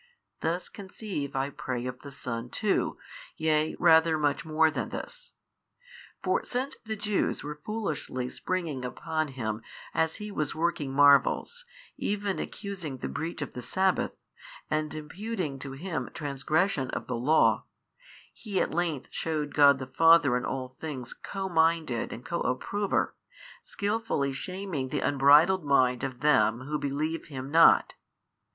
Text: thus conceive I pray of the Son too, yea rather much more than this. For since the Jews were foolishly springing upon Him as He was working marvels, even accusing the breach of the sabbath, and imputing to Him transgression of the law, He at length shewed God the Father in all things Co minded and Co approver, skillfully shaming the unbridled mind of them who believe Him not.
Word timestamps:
thus 0.39 0.67
conceive 0.67 1.35
I 1.35 1.51
pray 1.51 1.85
of 1.85 1.99
the 2.01 2.09
Son 2.11 2.49
too, 2.49 2.97
yea 3.37 3.75
rather 3.77 4.17
much 4.17 4.43
more 4.43 4.71
than 4.71 4.89
this. 4.89 5.33
For 6.23 6.43
since 6.43 6.75
the 6.83 6.95
Jews 6.95 7.43
were 7.43 7.61
foolishly 7.63 8.27
springing 8.29 8.83
upon 8.83 9.27
Him 9.27 9.61
as 9.93 10.15
He 10.15 10.31
was 10.31 10.55
working 10.55 10.91
marvels, 10.91 11.65
even 11.97 12.39
accusing 12.39 12.97
the 12.97 13.07
breach 13.09 13.43
of 13.43 13.53
the 13.53 13.61
sabbath, 13.61 14.23
and 14.71 14.91
imputing 14.95 15.59
to 15.59 15.73
Him 15.73 16.09
transgression 16.15 16.89
of 16.89 17.05
the 17.05 17.15
law, 17.15 17.65
He 18.33 18.59
at 18.59 18.73
length 18.73 19.09
shewed 19.11 19.53
God 19.53 19.77
the 19.77 19.85
Father 19.85 20.35
in 20.35 20.45
all 20.45 20.67
things 20.67 21.13
Co 21.13 21.47
minded 21.47 22.11
and 22.11 22.25
Co 22.25 22.41
approver, 22.41 23.15
skillfully 23.61 24.33
shaming 24.33 24.89
the 24.89 25.01
unbridled 25.01 25.63
mind 25.63 26.03
of 26.03 26.21
them 26.21 26.61
who 26.61 26.79
believe 26.79 27.25
Him 27.25 27.51
not. 27.51 27.93